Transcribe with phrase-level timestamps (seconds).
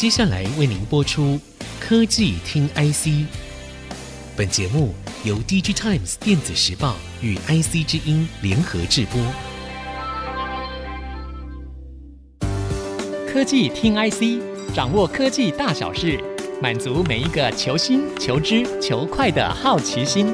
[0.00, 1.38] 接下来为您播出
[1.78, 3.26] 科技听 IC。
[4.34, 9.20] 本节目由 DG Times 电子时报与 IC 之音联合制播。
[13.30, 16.18] 科技听 IC，掌握科技大小事，
[16.62, 20.32] 满足每一个求新、求知、求快的好奇心。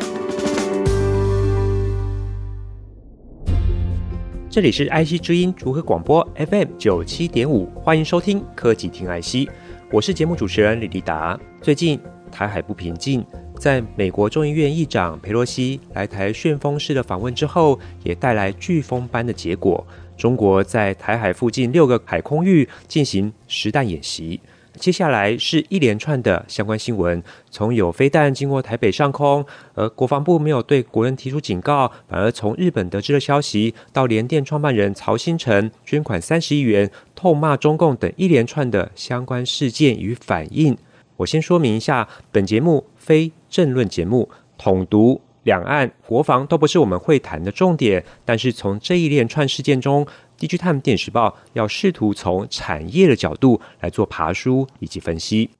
[4.57, 9.51] 这里是 IC 之音竹科广播 FM 九七点五，欢迎收听科技听 IC，
[9.92, 11.38] 我是节目主持人李立达。
[11.60, 12.01] 最近
[12.33, 13.23] 台海不平静，
[13.59, 19.87] 在美国众议院议长佩洛西来台旋风式的访问之后，也带来飓风般的结果。
[20.16, 24.41] 中国在台海附近六个海空域进行实弹演习。
[24.76, 29.44] 接下来是一连串的相关新闻，从有飞弹经过台北上空，
[29.74, 40.77] 而国防部没有对国人提出警告，反而从日本得知了消息，到联电创办人曹新成捐款三十亿元，痛骂中共等一连串的相关事件与反应。
[41.18, 50.06] 我先说明一下，本节目非政论节目，统独两岸国防都不是我们会谈的重点，但是从这一连串事件中
[50.39, 55.51] ，DigiTimes 电时报要试图从产业的角度来做爬梳以及分析，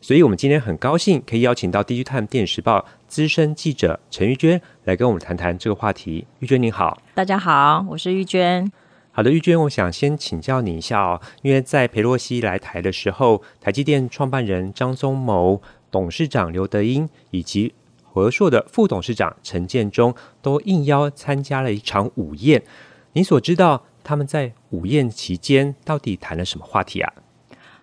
[0.00, 6.26] 所以我们今天很高兴可以邀请到 DigiTimes 电时报资深记者陈玉娟来跟我们谈谈这个话题。
[6.38, 8.70] 玉娟你好，大家好，我是玉娟。
[9.12, 15.60] 好的，玉娟，我想先请教你一下哦，因为在裴洛西来台的时候，台积电创办人张忠谋、
[15.90, 22.62] 董事长刘德英以及和硕的副董事长陈建中都应邀参加了一场午宴。
[23.14, 27.12] 你所知道，他们在午宴期间到底谈了什么话题啊？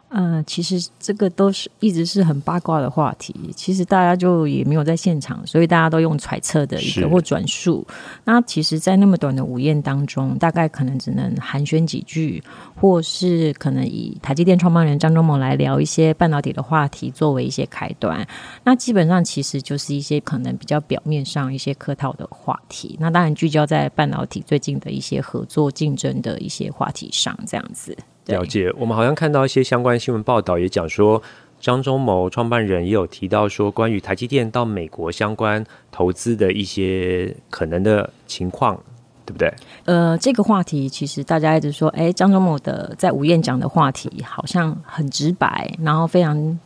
[0.09, 3.35] 呃，其实这个都是一直是很八卦的话题。
[3.53, 7.85] 其实大家就也没有在现场，所以大家都用揣测的一个或转述。
[8.23, 12.41] 那其实，在那么短的午宴当中，大概可能只能寒暄几句，
[12.73, 18.25] 或是可能以台积电创办人张忠谋来聊一些半导体的话题作为一些开端。
[18.63, 22.95] 那基本上其实就是一些可能比较表面上一些客套的话题。
[23.01, 27.97] 那当然聚焦在半导体最近的一些合作竞争的一些话题上，这样子。
[28.27, 31.21] 了解，我们好像看到一些相关新闻报道，也讲说
[31.59, 38.79] 张忠谋创办人也有提到说，关于台积电到美国相关投资的一些可能的情况，
[39.25, 39.53] 对不对？
[39.85, 46.59] 呃，这个话题其实大家一直说，哎，张忠谋的在午宴讲的话题好像很直白，然后非常。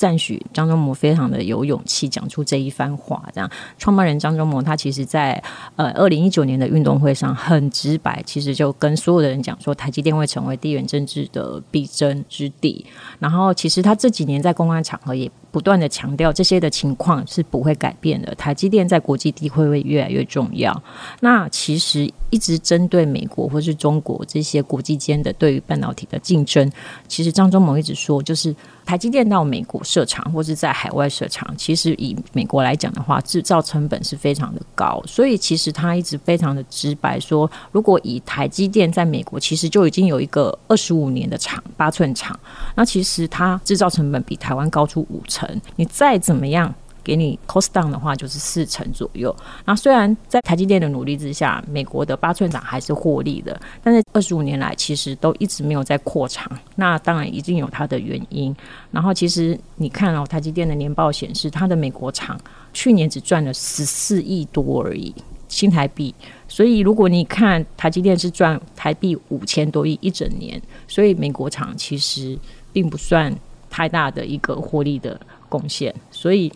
[0.00, 5.34] 赞许张忠谋非常的有勇气讲出这一番话，这样创办人张忠谋他其实在
[5.76, 12.86] 呃二零一九年的运动会上很直白，其实就跟所有的人讲说台积电会成为地缘政治的必争之地。
[13.18, 20.82] 然后其实他这几年在公开场合也不断的强调这些的情况是不会改变的，台积电在国际地位会越来越重要。
[21.20, 26.70] 那其实一直针对美国或是中国这些国际间的对于半导体的竞争，
[27.08, 28.54] 其实张忠谋一直说就是。
[28.86, 42.36] 台积电到美国设厂，或是在海外设厂，其实以美国来讲的话，制造成本是非常的高，所以其实他一直非常的直白说，如果以台积电在美国，其实就已经有一个二十五年的厂，八寸厂，
[42.74, 46.74] 那其实它制造成本比台湾高出五成，成你再怎么样。
[47.02, 49.34] 给你 cost down 的话，就是四成左右。
[49.64, 56.46] 那虽然在台积电的努力之下，美国的八寸厂还是获利的，但是二十五年来其实都一直没有在扩厂。
[56.76, 58.54] 那当然一定有它的原因。
[58.90, 62.38] 然后其实你看哦，台积电的年报显示，它的美国厂
[62.74, 65.12] 去年只赚了十四亿多而已
[65.48, 66.14] 新台币。
[66.48, 72.38] 所以如果你看台积电是赚台币五千多亿一整年，所以美国厂其实
[72.74, 73.34] 并不算
[73.70, 75.94] 太大的一个获利的贡献。
[76.10, 76.52] 所以。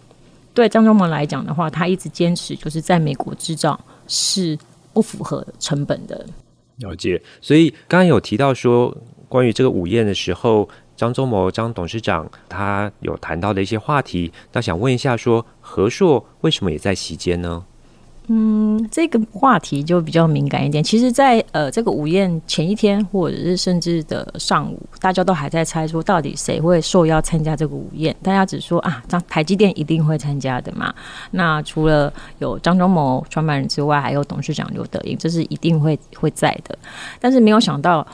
[0.55, 3.77] 对张忠谋来讲的话，他一直坚持就是在美国制造
[4.07, 4.57] 是
[4.93, 6.25] 不符合成本的。
[6.77, 8.97] 了解，所以刚刚有提到说，
[9.29, 17.65] 关于这个午宴的时候，张忠谋张董事长他有谈到的一些话题，那想问一下说，说和硕为什么也在席间呢？
[18.29, 20.83] 嗯，这个话题就比较敏感一点。
[20.83, 28.17] 其实在，呃这个午宴前一天，或者是甚至的上午，大家都还在猜说，到底谁会受邀参加这个午宴。
[28.23, 30.95] 大家只说啊，张台积电一定会参加的嘛。
[31.33, 36.79] 那除了有张忠谋创办人之外，还有董事长刘德英，这是一定会会在的。
[37.21, 38.07] 但是没有想到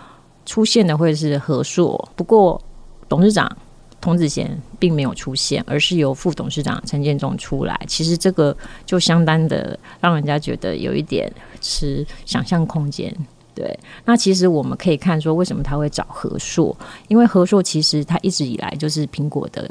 [0.44, 2.08] 出现的会是和硕。
[2.16, 2.60] 不过
[3.08, 3.48] 董事长。
[4.00, 7.78] 童子贤并没有出现，而是由副董事长陈建中出来。
[7.86, 8.56] 其实这个
[8.86, 11.30] 就相当的让人家觉得有一点
[11.60, 13.14] 是想象空间。
[13.52, 16.74] 对，那其实我们可以看说，为什么他会找和硕？
[17.08, 19.68] 因为和硕其实他一直以来就是苹果的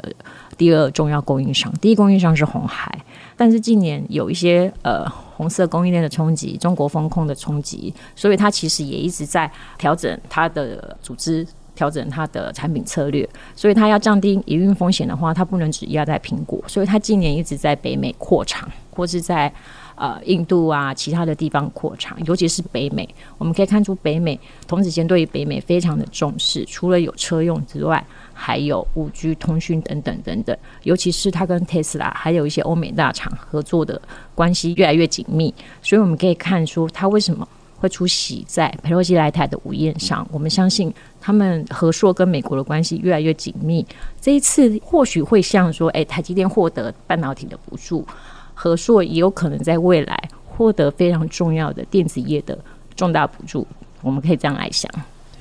[0.56, 2.96] 第二重要供应商，第一供应商是红海。
[3.36, 11.44] 但是近年有一些呃红色供应链的冲击，中国风控的冲击，所以他其实也一直在调整他的组织。
[11.80, 19.50] 调整它的产品策略，所以它要降低营运风险的话，它不能只压在苹果，所以它今年一直在北美扩厂，或是在
[19.94, 24.38] 呃印度啊其他的地方扩厂，尤其是北美，我们可以看出北美
[24.68, 28.04] 童子贤对于北美非常的重视，除了有车用之外，
[28.34, 33.98] 还有五 G 通讯等等等等，尤其是它跟特斯拉还有一些欧美大厂合作的
[34.34, 37.48] 关系越来越紧密，所以我们可以看出它为什么。
[37.80, 43.86] 会出席在佩洛西来台的午宴上，我们相信他们和硕跟美国的关系越来越紧密。
[44.20, 48.06] 这一次或许会像说，哎，台积电获得半导体的补助，
[48.54, 52.58] 和硕也有可能在未来获得非常重要的电子业的
[52.96, 53.66] 重大补助。
[54.02, 54.90] 我们可以这样来想。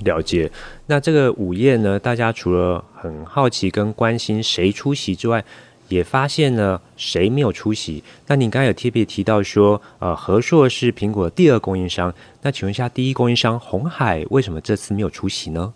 [0.04, 0.50] 了解。
[0.86, 5.44] 那这个午宴呢，大家除了很好奇跟关心谁出席之外，
[5.90, 8.04] 也发现了谁没有出席？
[8.28, 12.14] 那你刚才有特别提到说，呃，和硕是苹果第二供应商。
[12.42, 15.74] 那请问一下，第一供应商红海为什么这次没有出席呢？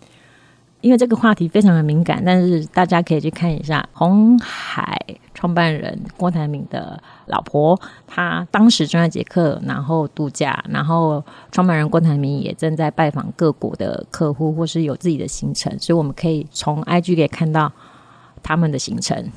[0.80, 4.98] 因为这个话题非常的敏感，但是大家可以去看一下红海
[5.32, 17.72] 创办人郭台铭的老婆，她当时正在捷克，然后度假，然后创办人郭台铭也正在拜访各国的客户，或是有自己的行程，所以我们可以从 IG 可以看到
[18.42, 19.32] 他们的行程。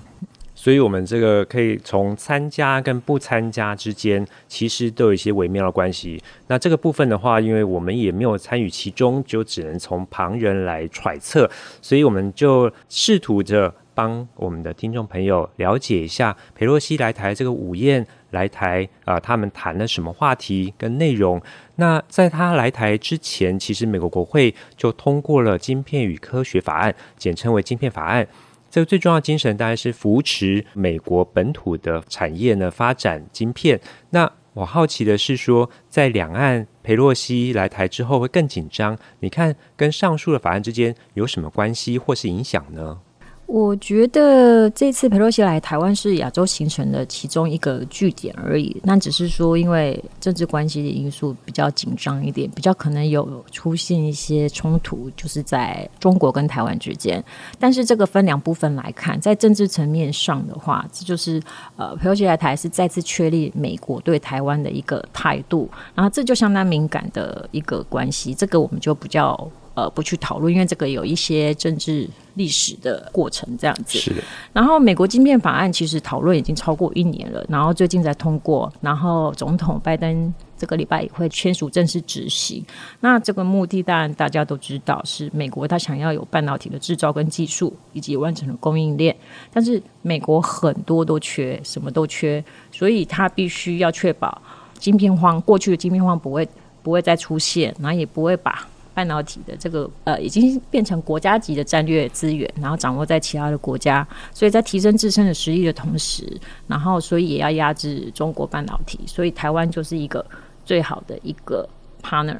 [0.59, 6.19] 所以，我们这个可以从参加跟不参加之间，其实都有一些微妙的关系。
[6.47, 11.47] 那这个部分的话，因为我们也没有参与其中，就只能从旁人来揣测。
[11.79, 21.39] 所以，我们就试图着帮我们的听众朋友了解一下裴洛西来台这个午宴来台啊、他们谈了什么话题跟内容。
[21.75, 28.25] 那在他来台之前，其实美国国会就通过了《晶片与科学法案》，简称为《晶片法案》。
[28.69, 33.79] 这个最重要精神当然是扶持美国本土的产业呢，发展晶片。
[34.09, 42.99] 那我好奇的是说，在两岸裴洛西来台之后会更紧张，你看跟上述的法案之间有什么关系或是影响呢？
[43.47, 48.75] 我觉得这次裴洛西来台湾是亚洲行程的其中一个据点而已。
[48.83, 57.23] 那只是说，因为政治关系的因素比较紧张一点，比较可能有出现一些冲突，就是在中国跟台湾之间。
[57.57, 61.41] 但是这个分两部分来看，在政治层面上的话，这就是
[61.77, 68.35] 呃裴洛西来台是再次确立美国对台湾的一个态度，然后这就相当敏感的一个关系。
[68.35, 69.49] 这个我们就比较。
[69.77, 73.99] 呃，不去讨论，因为这个有一些政治历史的过程这样子。
[73.99, 74.23] 是的。
[74.51, 82.65] 然后，美国晶片法案其实讨论已经超过一年了，然后最近才通过，然后总统拜登这个礼拜也会签署正式执行。
[83.01, 89.15] 那这个目的当然大家都知道，是美国他想要有半导体的制造跟技术，以及完整的供应链。
[89.53, 94.41] 但是美国很多都缺，什么都缺，所以他必须要确保
[94.79, 96.49] 晶片荒，过去的晶片荒不会
[96.81, 98.67] 不会再出现，然后也不会把。
[98.97, 106.25] 半导体的这个呃，已经变成国家级的战略资源，然后掌握在其他的国家，所以在提升自身的实力的同时，
[106.65, 110.25] 然后所以也要压制中国半导体，所以台湾就是一个
[110.65, 111.69] 最好的一个
[112.01, 112.39] partner，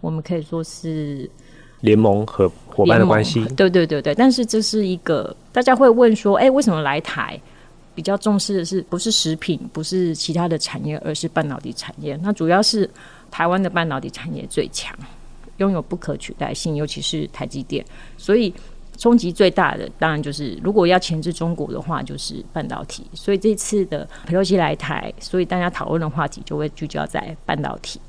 [0.00, 1.30] 我们可以说是
[1.82, 3.44] 联盟和伙伴的关系。
[3.54, 7.38] 对对对对，但是这是一个大家会问说，哎，为什么来台
[7.94, 12.18] 比较重视的是不是食品，不是其他的产业，而是半导体产业？
[12.22, 12.88] 那主要是
[13.30, 14.96] 台湾的半导体产业最强。
[15.58, 17.84] 拥有不可取代性，尤其是台积电，
[18.16, 18.52] 所以
[18.98, 23.04] 冲击最大的当然就是，如果要钳制中国的话，就是半导体。
[23.14, 28.00] 所以这次的佩洛西来台，所以大家讨论的话题就会聚焦在半导体。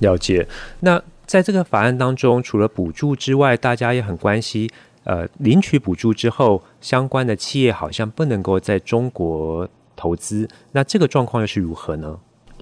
[0.00, 0.46] 了解。
[0.80, 4.68] 那在这个法案当中，除了补助之外，大家也很关心，
[5.04, 10.48] 呃，领取补助之后，相关的企业好像不能够在中国投资。
[10.72, 12.18] 那这个状况又是如何呢？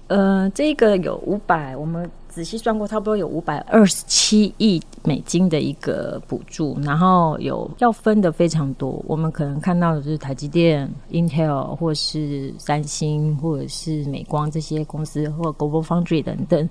[0.07, 2.09] 呃，这个有五百，我们。
[2.33, 8.99] 仔细算过，差不多有五百二十七亿美金的一个补助，然后有要分的非常多。
[9.07, 16.67] 我们可能看到的是台积电、Intel，或是三星，或者是美光这些公司，或 Global Foundry 等等。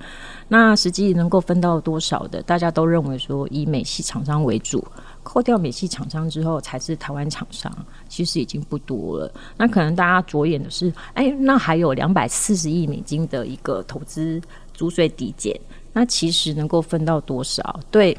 [0.48, 4.84] 那实际能够分到多少的，大家都认为说以美系厂商为主。
[5.22, 7.72] 扣掉美系厂商之后，才是台湾厂商，
[8.08, 9.32] 其实已经不多了。
[9.56, 14.42] 那可能大家着眼的是，哎，那还有两百四十亿美金的一个投资
[14.82, 15.54] 租税抵减，
[15.92, 17.78] 那其实能够分到多少？
[17.88, 18.18] 对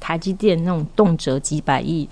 [0.00, 2.08] 台积电那种动辄几百亿，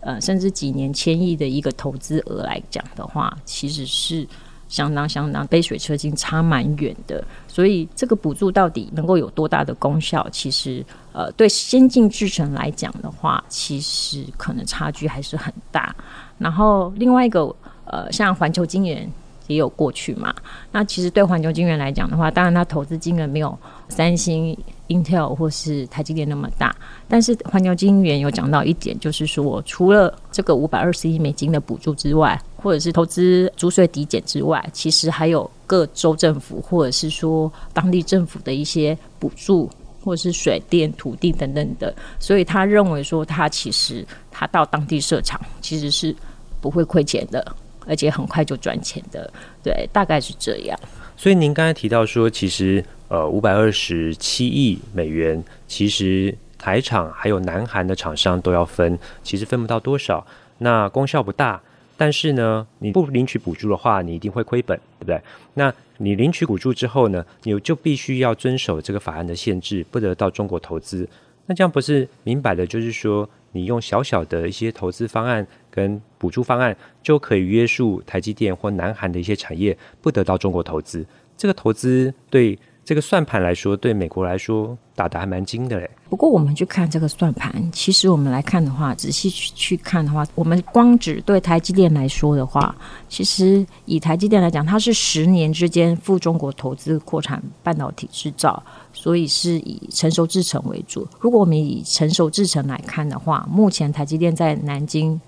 [0.00, 4.28] 呃，甚至几年千亿的一个投资额来讲的话，其实是。
[4.68, 7.24] 相当相当杯水车薪，差蛮远的。
[7.48, 10.24] 所以这个补助到底能够有多大的功效？
[10.30, 15.92] 其实，呃，对先进制程来讲的话，其实可能差距还是很大。
[16.38, 17.52] 然后另外一个，
[17.84, 19.10] 呃，像环球晶圆
[19.50, 20.32] 也有过去嘛。
[20.70, 24.56] 那其实对环球晶圆来讲的话，当然它投资金额没有三星、
[24.88, 26.74] Intel 或是台积电那么大。
[27.08, 39.68] 但是环球晶圆有讲到一点，就是说除了这个五百二十亿美金的补助之外，或者是投资租税抵减之外，其实还有各州政府或者是说当地政府的一些补助，
[40.04, 41.92] 或者是水电、土地等等的。
[42.20, 46.14] 所以他认为说，他其实他到当地设厂其实是
[46.60, 47.44] 不会亏钱的，
[47.90, 49.28] 而且很快就赚钱的。
[49.60, 50.78] 对，大概是这样。
[51.16, 60.24] 所以您刚才提到说，其实呃五百二十七亿美元，其实台厂还有南韩的厂商都要分，其实分不到多少，
[60.58, 61.60] 那功效不大。
[61.96, 65.20] 但是呢，你不领取补助的话，你一定会亏本，对不对？
[65.54, 71.06] 那你领取补助之后呢，你就必须要遵守这个法案的限制，不得到中国投资。
[71.44, 81.06] 那这样不是明摆的，就是说你用小小的一些投资方案跟补助方案，就可以约束台积电或南韩的一些产业不得到中国投资。
[81.36, 82.58] 这个投资对。
[82.82, 85.88] 这个算盘来说，对美国来说打得还蛮精的嘞。
[86.08, 92.74] 不过，我们去看这个算盘，其实我们来看的话，仔细去去看的话，我们光只对台积电来说的话，
[93.08, 98.60] 其实以台积电来讲，它是十年之间赴中国投资扩产半导体制造，
[98.92, 101.06] 所以是以成熟制程为主。
[101.20, 105.20] 如果我们以成熟制程来看的话，目前台积电在南京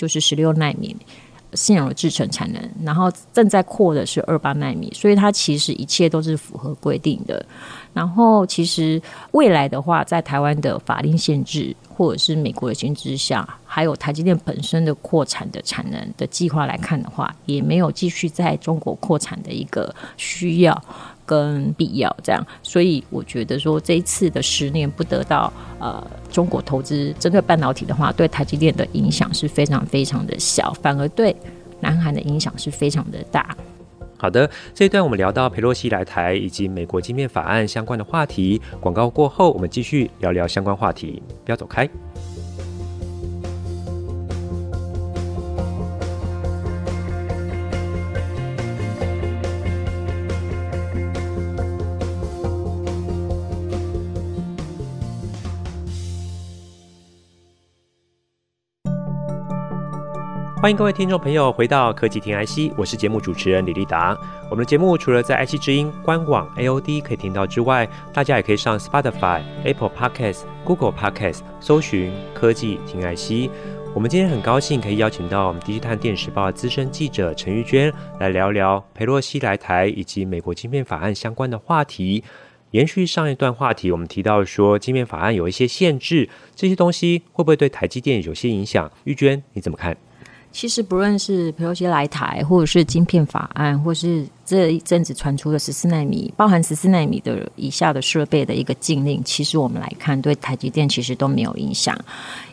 [0.00, 0.96] 就是十六纳米。
[1.54, 7.44] 现有的制程产能，然后正在扩的是二八纳米，所以它其实一切都是符合规定的。
[7.92, 9.02] 然后其实
[9.32, 20.84] 未来的话，在台湾的法令限制，或者是美国的限制下，还有台积电本身的扩产的产能的计划来看的话，也没有继续在中国扩产的一个需要。
[21.30, 31.36] 跟必要这样，所以我觉得说这一次的十年不得到呃中国投资针对半导体的话，对台积电的影响是非常非常的小，反而对
[31.78, 33.56] 南韩的影响是非常的大。
[34.18, 38.60] 好的，这一段我们聊到佩洛西来台以及美国晶片法案相关的话题。
[38.80, 41.88] 广告过后，我们继续聊聊相关话题，不要走开。
[60.70, 64.16] 欢迎各位听众朋友回到科技听 IC，我是节目主持人李立达。
[64.48, 73.50] 我们的节目除了在 IC 之音官网 AOD 可以听到之外，大家也可以上 Spotify、Apple Podcasts、Google Podcasts 搜寻科技听 IC。
[73.92, 82.22] 我们今天很高兴可以邀请到我们《DigiTimes 电视报》资深记者陈玉娟来聊聊裴洛西来台以及美国晶片法案相关的话题。
[82.70, 88.88] 延续上一段话题，我们提到说晶片法案有一些限制，这些东西会不会对台积电有些影响？
[89.02, 89.96] 玉娟你怎么看？
[90.52, 101.96] 其实不论是裴洛西来台，或者是晶片法案，或是这一阵子传出的十四纳米，包含十四纳米的以下的设备的一个禁令，其实我们来看，对台积电其实都没有影响，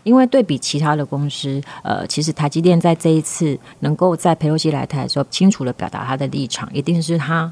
[0.03, 7.51] 因为对比其他的公司，呃，其实台积电在这一次能够在裴洛西来台的时候，清楚地表达他的立场，一定是他。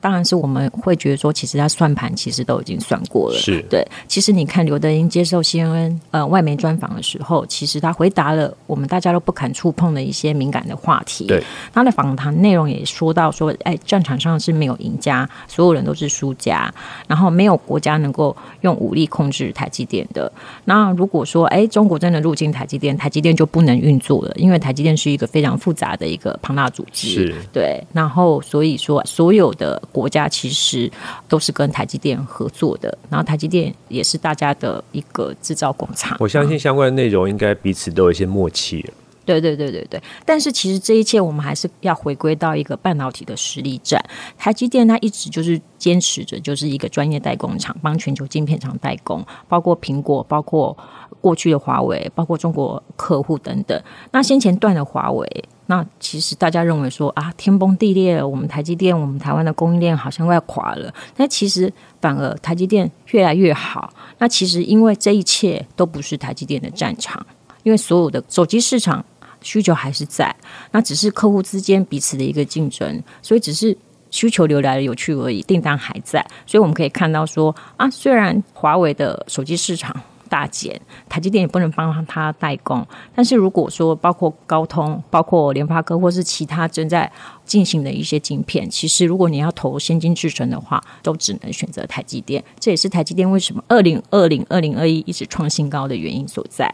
[0.00, 3.38] 当然是我们会觉得说，其实他算盘其实都已经算过了。
[3.38, 3.84] 是对。
[4.06, 11.26] 其实你看刘德英接受 CNN 呃外媒专访的时候，其实他回答了我们大家都不敢触碰的一些敏感的话题。
[11.26, 11.42] 对。
[11.72, 16.72] 他的访谈内容也说到说，哎，战场上是没有赢家，所有人都是输家，
[17.08, 20.30] 然后没有国家能够用武力控制台积电的。
[20.64, 27.08] 那如果说，哎，中国真的入侵台积电，台积电就不能运作了，因为台积电是一个非常复杂的一个庞大组织。
[27.08, 27.34] 是。
[27.52, 27.82] 对。
[27.92, 29.82] 然后所以说，所有的。
[29.92, 30.90] 国家其实
[31.28, 36.16] 都是跟台积电合作的，然后台积电也是大家的一个制造工厂。
[36.20, 38.84] 我相信相关的内容应该彼此都有一些默契。
[39.24, 44.02] 对对对对对，但是其实这一切我们还是要回归到一个半导体的实力战。
[44.38, 50.74] 台积电它一直就是坚持着就是一个专业代工厂，帮全球晶片厂代工，包括苹果，包括
[51.20, 53.78] 过去的华为，包括中国客户等等。
[54.12, 55.44] 那先前断了华为。
[55.70, 60.92] 那其实大家认为说啊，天崩地裂了，我们台积电，我们台湾的供应链好像快垮了。
[61.16, 61.70] 那其实
[62.00, 63.92] 反而台积电越来越好。
[64.16, 67.24] 那其实因为这一切都不是台积电的战场，
[67.64, 69.04] 因为所有的手机市场
[69.42, 70.34] 需求还是在，
[70.70, 73.76] 那只是客户之间彼此的一个竞争，所以只是
[74.10, 76.26] 需求流来的有趣而已，订单还在。
[76.46, 79.94] 所以我们可以看到说啊，虽然华为的手机市场。
[80.28, 82.86] 大减，台积电也不能帮他代工。
[83.14, 87.10] 但是如果说包括高通、包括联发科或是其他正在
[87.44, 92.42] 进行的一些晶片，其实如果你要投先进制程的话，都只能选择台积电。
[92.60, 96.72] 这也是台积电为什么二零二零、二零二一一直创新高的原因所在。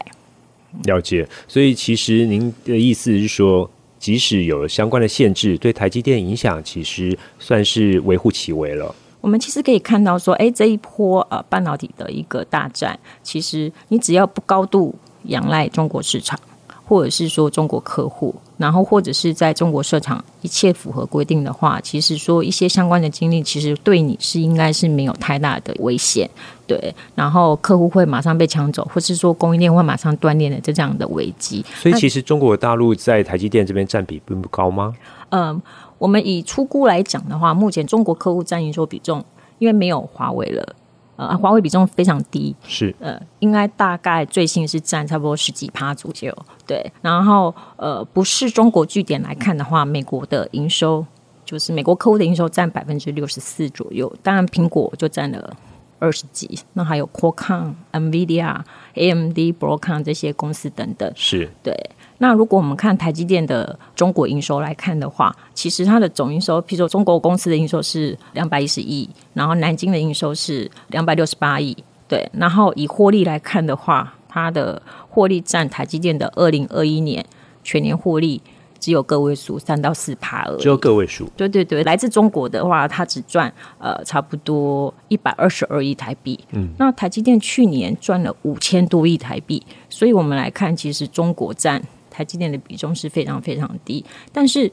[0.83, 1.27] 了解。
[1.47, 8.93] 所以其实您的意思是说，即使有了相关的限制，对台积电影响其实算是微乎其微了。
[9.25, 16.39] 我们其实可以看到说，哎，这一波呃半导体的一个大战，其实你只要不高度仰赖中国市场。
[16.87, 26.29] 或者是说中国客户，然后或者是在中国设厂，一切符合规定的话，其实说一些相关的经历，其实对你是应该是没有太大的危险，
[26.67, 26.93] 对。
[27.15, 31.65] 然后客户会马上被抢走，或是说供应链会马上断裂的这样的危机。
[31.73, 34.93] 所以其实中国大陆在台积电这边占比并不高吗？
[35.29, 35.59] 嗯，
[35.97, 39.23] 我们以初估来讲的话，目前中国客户占营收比重，
[39.59, 40.75] 因为没有华为了。
[41.17, 46.37] 呃，华为比重非常低，是呃，应该大概最新是占差不多十几趴左右，
[46.67, 46.91] 对。
[47.01, 51.05] 然后呃，不是中国据点来看的话，美国的营收
[51.45, 55.55] 就是美国客户的营收占百分之六十四左右，当然苹果就占了
[55.99, 58.59] 二十几，那还有 Qualcomm、NVIDIA、
[58.95, 61.73] AMD、Broadcom 这些公司等等，是对。
[62.17, 71.75] 那如果我们看台积电的中国营收来看的话，其实它的总营收，譬如说中国公司的营收是两百一十亿，然后南京的营收是两百六十八亿，
[72.07, 72.29] 对。
[72.33, 77.25] 然后以获利来看的话，它的获利占台积电的二零二一年
[77.63, 78.41] 全年获利。
[78.77, 80.61] 只有个位数，三到四趴而已。
[80.61, 81.27] 只有个位数。
[81.35, 86.39] 对对对，来自中国的话，它只赚呃差不多一百二十二亿台币。
[86.51, 91.81] 嗯，那台积电去年赚了五千多亿台币，所以我们来看，其实中国占
[92.15, 94.03] 台积电的比重是非常非常低。
[94.31, 94.71] 但是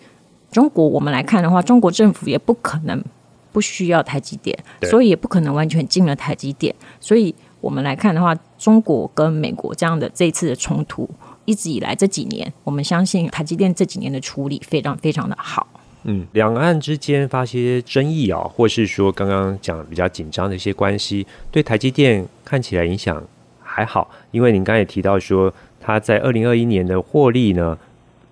[0.53, 3.03] 中国我们来看的话，中国政府也不可能
[3.51, 6.73] 不需要台积电，所以也不可能完全进了台积电。
[7.01, 11.09] 所以我们来看的话，中国跟美国这样的这一次的冲突。
[11.45, 15.67] 一直以来这几年，我们相信台积电这几年的处理非常非常的好。
[16.05, 23.21] 嗯，两岸之间发些争议啊，或是说刚刚讲比较紧张的一些关系，对台积电看起来影响
[23.61, 25.53] 还好，因为您刚才也提到说，
[25.85, 27.77] 它在二零二一年的获利呢，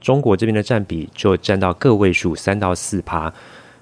[0.01, 3.33] 中国这边的占比就占到个位数三到四趴。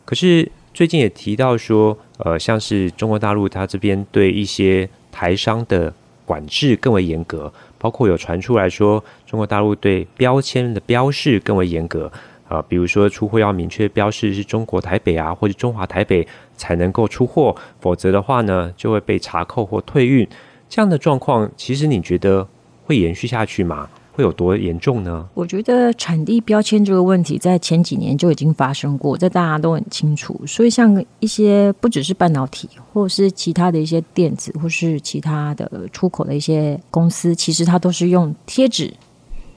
[0.07, 5.93] 可是最近也提到说，呃，像是中国大陆它这边对一些台商的
[6.25, 7.53] 管制更为严格。
[7.81, 12.11] 包括有传出来说，中国大陆对标签的标示更为严格
[12.49, 16.27] 啊，比如说出货要明确标示是中国台北啊，或者中华台北
[16.57, 20.27] 才能够出货，否则的话呢，就会被查扣或退运。
[20.69, 22.49] 这样的状况，其实你觉得
[22.89, 23.87] 会延续下去吗？
[24.15, 25.29] 会有多严重呢？
[25.35, 30.41] 我觉得产地标签这个问题在前几年就已经发生过，这大家都很清楚。
[30.47, 38.95] 所以像一些不只是半导体，或者是其他的一些电子，或是其他的出口的一些公司，其实它都是用贴纸，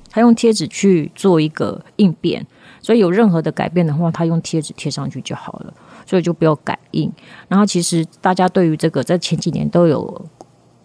[0.10, 2.46] 它用贴纸去做一个应变。
[2.82, 5.74] 所以有任何的改变的话，它用贴纸贴上去就好了，
[6.06, 7.10] 所以就不要改印。
[7.48, 10.26] 然后其实大家对于这个在前几年都有。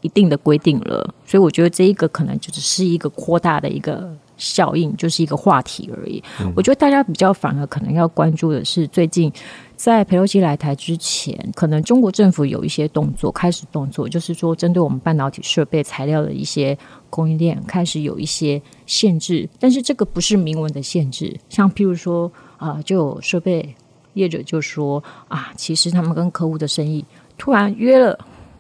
[0.03, 6.23] 一定的规定了，所以我觉得这一个可能就只是一个扩大的一个效应，就是一个话题而已。
[6.41, 6.53] 嗯。
[6.55, 9.33] 我觉得大家比较反而可能要关注的是，最近
[9.75, 16.77] 在裴洛西来台之前，可能中国政府有一些动作，开始动作，就是说针对我们半导体设备材料的一些
[17.11, 23.75] 供应链开始有一些限制，但是这个不是明文的限制，像譬如说啊、呃，就有设备
[24.13, 27.05] 业者就说啊，其实他们跟客户的生意
[27.37, 28.19] 突然约了。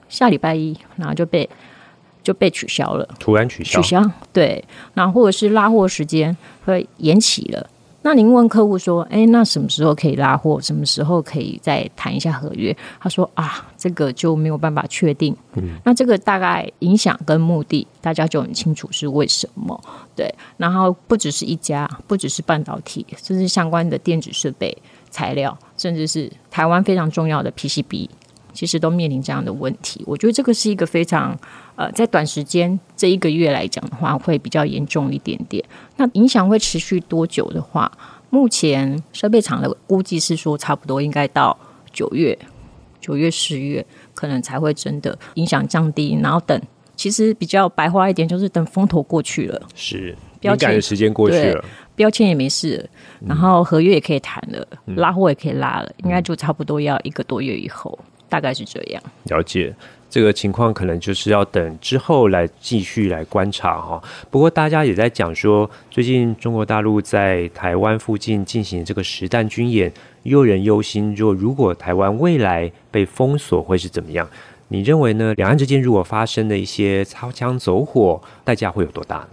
[0.08, 1.48] 下礼拜一，然后就被
[2.22, 4.64] 就被取消了，突然取消，取消，对，
[4.94, 7.70] 然后或者是拉货时间会延期了。
[8.02, 10.60] 那您问客户说，哎，那什么时候可以拉货？
[10.60, 12.76] 什么时候可以再谈一下合约？
[13.00, 15.36] 他说啊，这个就没有办法确定。
[15.54, 19.80] 嗯，那这个大概影响跟目的，大家就很清楚是为什么。
[20.14, 24.76] 对，然后不只是一家，不只是半导体，甚至相关的电子设备
[25.10, 28.08] 材料，甚至是台湾非常重要的 PCB。
[28.56, 31.38] 其实都面临这样的问题，我觉得这个是一个非常
[31.74, 35.62] 呃，在短时间这一个月来讲的话，会比较严重一点点。
[35.98, 37.92] 那影响会持续多久的话，
[38.30, 41.54] 目前设备厂的估计是说，差不多应该到
[41.92, 42.36] 九月、
[42.98, 46.18] 九月、十月，可能才会真的影响降低。
[46.22, 46.58] 然后等，
[46.96, 51.62] 其实比较白话一点，就是等风头过去了，是敏感的时间过去了，
[51.94, 52.88] 标签也没事了，
[53.28, 57.98] 然后合约也可以谈了，嗯、拉货也可以拉了，应该就差不多要一个多月以后。
[58.28, 59.74] 大概是这样，了解
[60.08, 64.02] 这个情况，可能就是要等之后来继续来观察哈。
[64.30, 71.14] 不过大家也在讲说，最近中国大陆在台湾附近进行这个实弹军演，又人忧心。
[71.14, 74.28] 若如果台湾未来被封锁，会是怎么样？
[74.68, 75.34] 你认为呢？
[75.34, 79.28] 两岸之间如果发生的一些擦枪走火，代价会有多大呢？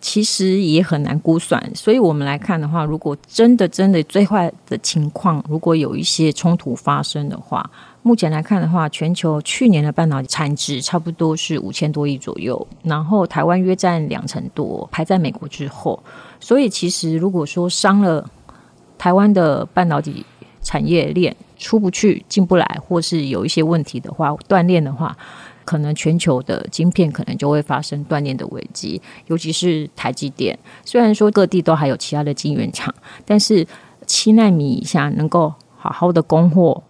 [0.00, 1.62] 其实也很难估算。
[1.74, 7.68] 所以我们来看的话，如果真的真的最坏的情况，如果有一些冲突发生的话。
[8.02, 16.02] 目前来看的话，全球去年的半导体产值差不多是五千多亿左右，然后台湾约占两成多，排在美国之后。
[16.40, 18.26] 所以其实如果说伤了
[18.96, 20.24] 台湾的半导体
[20.62, 25.14] 产业链，出不去、进不来，或是有一些问题的话，断链的话，
[25.66, 29.00] 可能全球的晶片可能就会发生断链的危机。
[29.26, 32.94] 尤其是台积电，虽然说各地都还有其他的晶圆厂，
[33.26, 33.66] 但是
[34.06, 36.82] 七纳米以下能够好好的供货、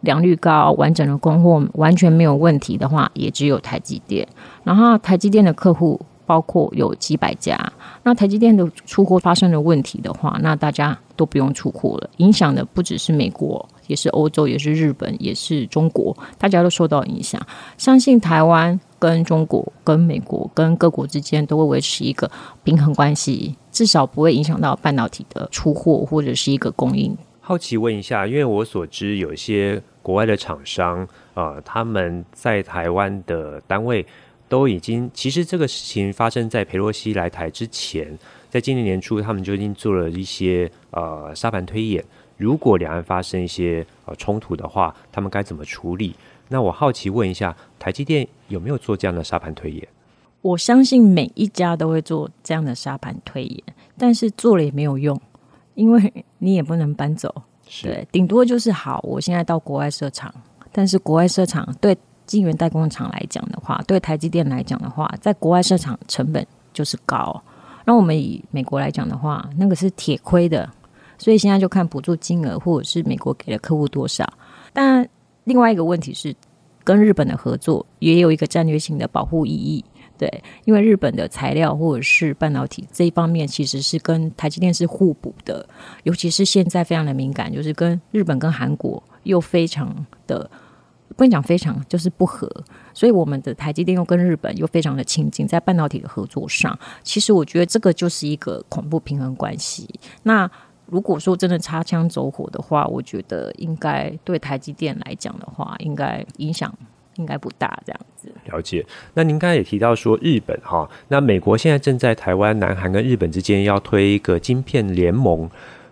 [0.00, 4.26] 良率高、完整的供货完全没有问题的话，也只有台积电。
[4.64, 6.00] 然后台积电的客户。
[6.28, 7.58] 包括有几百家，
[8.02, 12.10] 那台积电的出货发生了问题的话，那大家都不用出货了。
[12.18, 17.40] 影响的不只是美国，也是欧洲，也是日本，也是中国，大家都受到影响。
[17.78, 22.30] 相信台湾跟中国、跟美国、跟各国之间都会维持一个
[22.62, 27.16] 平衡关系，至少不会影响到半导体的出货或者是一个供应。
[27.48, 34.04] 好奇问一下，因为我所知有一些国外的厂商啊、呃，他们在台湾的单位。
[34.50, 38.18] 都已经，其实这个事情发生在裴洛西来台之前，
[38.50, 42.04] 在今年年初，他们就已经做了一些呃沙盘推演。
[42.36, 46.14] 如果两岸发生一些呃冲突的话，他们该怎么处理？
[46.48, 49.88] 那我好奇问一下，台积电有没有做这样的沙盘推演？
[50.40, 53.62] 我相信每一家都会做这样的沙盘推演，
[53.98, 55.18] 但是做了也没有用，
[55.78, 57.34] 因为你也不能搬走。
[57.66, 60.34] 是对，顶多就是好，我现在到国外设厂，
[60.72, 61.96] 但是国外设厂对。
[62.28, 67.42] 晶圆代工厂来讲的话，对台积电来讲的话，在国外设厂成本就是高。
[67.86, 70.68] 那我们以美国来讲的话，那个是铁亏的，
[71.16, 74.30] 所以现在就看补助金额或者是美国给了客户多少。
[74.74, 75.08] 但
[75.44, 76.36] 另外一个问题是，
[76.84, 79.82] 跟日本的合作也有一个战略性的保护意义。
[80.18, 85.66] 对，因为日本的材料或者是半导体这一方面，其实是跟台积电是互补的，
[86.02, 90.50] 尤其是现在非常的敏感，就是跟日本跟韩国又非常的。
[91.16, 92.48] 不能讲非常，就是不合，
[92.92, 99.88] 所以我们的台积电又跟日本又非常的亲近，在半导体的合作上，其实我觉得这个就是一个恐怖平衡关系。
[100.22, 100.48] 那
[100.86, 106.72] 如果说真的擦枪走火的话，我觉得应该对台积电来讲的话，应该影响
[107.18, 107.78] 应该不大。
[107.84, 108.84] 这样子了解。
[109.14, 115.48] 那您刚才也提到说日本哈，那美国现在正在台湾、南韩跟日本之间要推一个晶片联盟，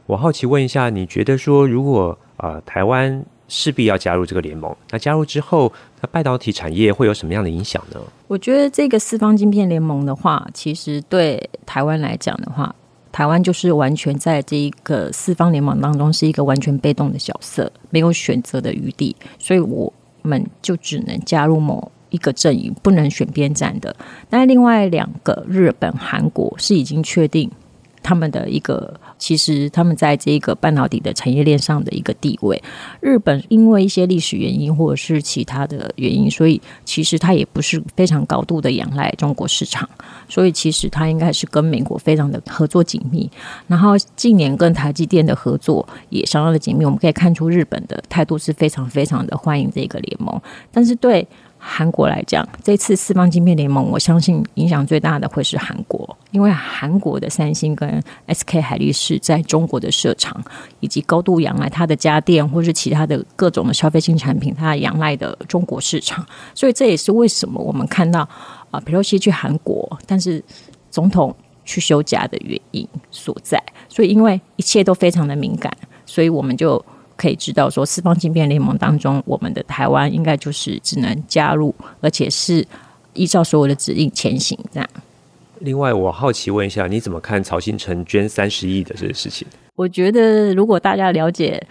[0.06, 3.24] 我好奇问一下，你觉得说如果啊、呃、台湾？
[3.48, 4.74] 势必要加入这个联盟。
[4.90, 8.00] 那加入之后，那半导体产业会有什么样的影响呢？
[8.26, 12.74] 我觉得这个四方晶片联盟的话，其实对台湾来讲的话，
[13.12, 19.92] 台湾就是完全在这一个四方联盟当中是一个完全被动的角色，没有选择的余地，所以我
[20.26, 23.94] 们就只能加入某一个阵营，不能选边站的。
[24.30, 27.50] 那另外两个日本、韩国是已经确定
[28.06, 28.94] 他们的一个。
[29.18, 32.62] 其实他们在这个半导体的产业链上的一个地位，
[33.00, 39.88] 日本因为一些历史原因或者是其他的原因，所以其实它也不是非常高度的仰赖中国市场，
[40.28, 43.28] 所以其实它应该是跟美国非常的合作紧密。
[43.66, 50.38] 然后近年跟台积电的合作也相当的紧密，我们可以看出日本的态度是非常非常的欢迎这个联盟，
[50.70, 51.26] 但是对。
[51.68, 60.40] 韩国来讲，这次四方晶片联盟，我相信影响最大的会是韩国，因为韩国的三星跟 SK 海力士在中国的设厂，
[60.78, 66.24] 以及高度仰赖它的家电或是其他的各种的消费性产品，它仰赖的中国市场，
[66.54, 68.20] 所以这也是为什么我们看到
[68.70, 70.42] 啊，裴洛西去韩国，但是
[70.88, 73.60] 总统去休假的原因所在。
[73.88, 75.70] 所以因为一切都非常的敏感，
[76.06, 76.82] 所以我们就。
[77.16, 82.66] 可以知道，说四方晶片联盟当中，我们的台湾应该就是只能加入，而且是
[83.14, 84.88] 依照所有的指令前行这样。
[85.60, 89.48] 另外，我好奇问一下，你怎么看曹新成捐三十亿的这个事情？
[89.74, 91.66] 我觉得，如果大家了解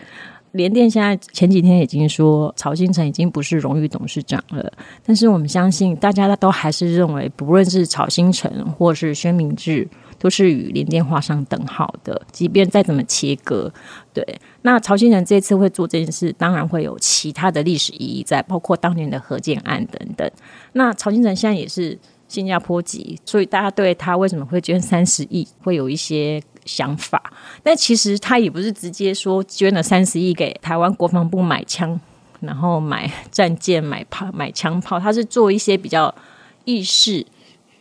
[0.54, 4.74] 联电，现在前几天已经说曹新成已经不是荣誉董事长了，
[5.06, 9.88] 但是我们相信，大家都还是认为，不论是曹新成或是宣明智。
[10.18, 13.72] 都是与联电画上等号的，即便再怎么切割，
[14.14, 14.24] 对。
[14.62, 20.30] 那曹兴诚这次会做这件事，当然会有其他的历史意义在，包括当年的合建案等等。
[20.74, 21.98] 那曹兴诚现在也是
[22.28, 27.22] 新加坡籍，所以大家对他为什么会捐三十亿，会有一些想法。
[27.62, 32.00] 但其实他也不是直接说捐了三十亿给台湾国防部买枪，
[32.40, 36.14] 然后买战舰、买炮、买枪炮，他是做一些比较
[36.64, 37.26] 意识。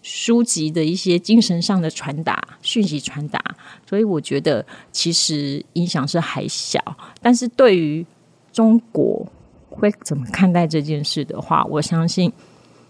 [0.06, 3.42] 书籍的一些精神上的传达、讯息传达，
[3.88, 6.78] 所以我觉得其实影响是还小。
[7.22, 8.04] 但是对于
[8.52, 9.26] 中国
[9.70, 12.30] 会怎么看待这件事的话，我相信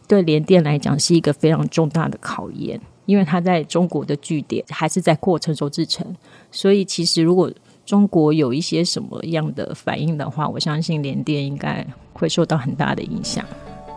[0.09, 6.05] 对联电来讲是一个非常重大的考验，因为它在中国的据点还是在过成熟制程，
[6.50, 7.48] 所以其实如果
[7.87, 13.46] 中国有一些什么样的反应的话，我相信联电应该会受到很大的影响。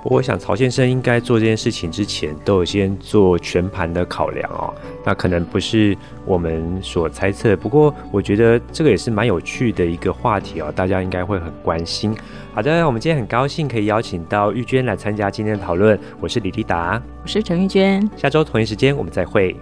[0.10, 4.74] 我想曹先生应该做这件事情之前，都有先做全盘的考量哦。
[5.06, 12.16] 那可能不是我们所猜测，不过我觉得这个也是蛮有趣的一个话题哦，大家应该会很关心。
[12.54, 16.00] 好的，我们今天很高兴可以邀请到玉娟来参加今天的讨论。
[16.22, 18.10] 我是李立达，我是陈玉娟。
[18.16, 19.54] 下周同一时间我们再会。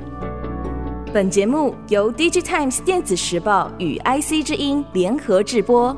[1.12, 5.96] 本节目由 DigiTimes 电子时报与 IC 之音联合制播。